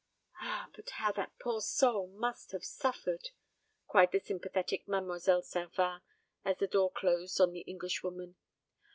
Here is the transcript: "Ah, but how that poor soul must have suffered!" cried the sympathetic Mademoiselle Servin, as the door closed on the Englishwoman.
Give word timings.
"Ah, 0.41 0.71
but 0.75 0.89
how 0.89 1.11
that 1.11 1.37
poor 1.37 1.61
soul 1.61 2.07
must 2.07 2.53
have 2.53 2.63
suffered!" 2.65 3.29
cried 3.87 4.11
the 4.11 4.17
sympathetic 4.19 4.87
Mademoiselle 4.87 5.43
Servin, 5.43 6.01
as 6.43 6.57
the 6.57 6.65
door 6.65 6.89
closed 6.89 7.39
on 7.39 7.53
the 7.53 7.61
Englishwoman. 7.67 8.35